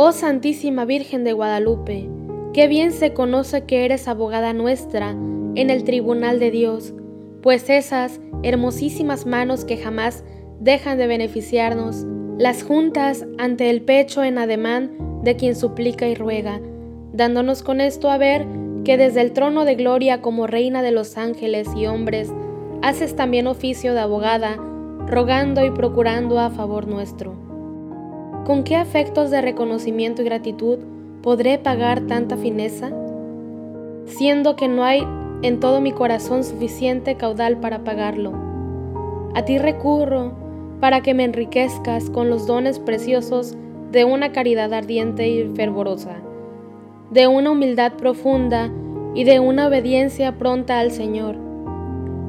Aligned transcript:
Oh 0.00 0.12
Santísima 0.12 0.84
Virgen 0.84 1.24
de 1.24 1.32
Guadalupe, 1.32 2.08
qué 2.52 2.68
bien 2.68 2.92
se 2.92 3.14
conoce 3.14 3.64
que 3.64 3.84
eres 3.84 4.06
abogada 4.06 4.52
nuestra 4.52 5.10
en 5.10 5.70
el 5.70 5.82
tribunal 5.82 6.38
de 6.38 6.52
Dios, 6.52 6.94
pues 7.42 7.68
esas 7.68 8.20
hermosísimas 8.44 9.26
manos 9.26 9.64
que 9.64 9.76
jamás 9.76 10.22
dejan 10.60 10.98
de 10.98 11.08
beneficiarnos, 11.08 12.06
las 12.38 12.62
juntas 12.62 13.26
ante 13.38 13.70
el 13.70 13.82
pecho 13.82 14.22
en 14.22 14.38
ademán 14.38 15.20
de 15.24 15.34
quien 15.34 15.56
suplica 15.56 16.06
y 16.06 16.14
ruega, 16.14 16.60
dándonos 17.12 17.64
con 17.64 17.80
esto 17.80 18.08
a 18.08 18.18
ver 18.18 18.46
que 18.84 18.98
desde 18.98 19.20
el 19.20 19.32
trono 19.32 19.64
de 19.64 19.74
gloria 19.74 20.22
como 20.22 20.46
reina 20.46 20.80
de 20.80 20.92
los 20.92 21.16
ángeles 21.18 21.66
y 21.76 21.86
hombres, 21.86 22.32
haces 22.82 23.16
también 23.16 23.48
oficio 23.48 23.94
de 23.94 24.00
abogada, 24.00 24.58
rogando 25.08 25.66
y 25.66 25.72
procurando 25.72 26.38
a 26.38 26.50
favor 26.50 26.86
nuestro. 26.86 27.47
¿Con 28.44 28.64
qué 28.64 28.76
afectos 28.76 29.30
de 29.30 29.40
reconocimiento 29.42 30.22
y 30.22 30.24
gratitud 30.24 30.78
podré 31.22 31.58
pagar 31.58 32.00
tanta 32.02 32.36
fineza? 32.36 32.90
Siendo 34.06 34.56
que 34.56 34.68
no 34.68 34.84
hay 34.84 35.06
en 35.42 35.60
todo 35.60 35.80
mi 35.80 35.92
corazón 35.92 36.44
suficiente 36.44 37.16
caudal 37.16 37.58
para 37.58 37.84
pagarlo. 37.84 38.32
A 39.34 39.44
ti 39.44 39.58
recurro 39.58 40.32
para 40.80 41.00
que 41.02 41.14
me 41.14 41.24
enriquezcas 41.24 42.10
con 42.10 42.30
los 42.30 42.46
dones 42.46 42.78
preciosos 42.78 43.56
de 43.92 44.04
una 44.04 44.32
caridad 44.32 44.72
ardiente 44.72 45.28
y 45.28 45.48
fervorosa, 45.54 46.16
de 47.10 47.26
una 47.26 47.50
humildad 47.50 47.92
profunda 47.94 48.70
y 49.14 49.24
de 49.24 49.40
una 49.40 49.66
obediencia 49.68 50.38
pronta 50.38 50.78
al 50.78 50.90
Señor. 50.90 51.36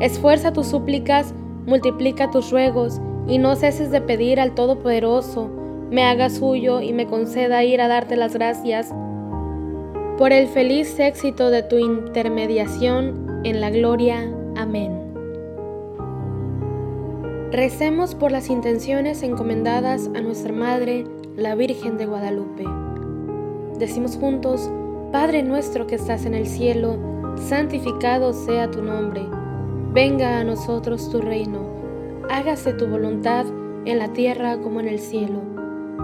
Esfuerza 0.00 0.52
tus 0.52 0.66
súplicas, 0.66 1.34
multiplica 1.66 2.30
tus 2.30 2.50
ruegos 2.50 3.00
y 3.26 3.38
no 3.38 3.56
ceses 3.56 3.90
de 3.90 4.00
pedir 4.00 4.40
al 4.40 4.54
Todopoderoso 4.54 5.50
me 5.90 6.04
haga 6.04 6.30
suyo 6.30 6.80
y 6.80 6.92
me 6.92 7.06
conceda 7.06 7.64
ir 7.64 7.80
a 7.80 7.88
darte 7.88 8.16
las 8.16 8.34
gracias 8.34 8.92
por 10.18 10.32
el 10.32 10.46
feliz 10.46 10.98
éxito 10.98 11.50
de 11.50 11.62
tu 11.62 11.78
intermediación 11.78 13.42
en 13.44 13.60
la 13.60 13.70
gloria. 13.70 14.32
Amén. 14.56 14.92
Recemos 17.50 18.14
por 18.14 18.32
las 18.32 18.48
intenciones 18.48 19.22
encomendadas 19.22 20.10
a 20.14 20.20
nuestra 20.20 20.52
Madre, 20.52 21.04
la 21.36 21.54
Virgen 21.54 21.98
de 21.98 22.06
Guadalupe. 22.06 22.64
Decimos 23.78 24.16
juntos, 24.16 24.70
Padre 25.12 25.42
nuestro 25.42 25.86
que 25.86 25.96
estás 25.96 26.26
en 26.26 26.34
el 26.34 26.46
cielo, 26.46 26.96
santificado 27.36 28.32
sea 28.32 28.70
tu 28.70 28.82
nombre. 28.82 29.22
Venga 29.92 30.38
a 30.38 30.44
nosotros 30.44 31.10
tu 31.10 31.20
reino. 31.20 31.60
Hágase 32.28 32.72
tu 32.72 32.86
voluntad 32.86 33.46
en 33.84 33.98
la 33.98 34.12
tierra 34.12 34.58
como 34.58 34.80
en 34.80 34.88
el 34.88 34.98
cielo. 34.98 35.40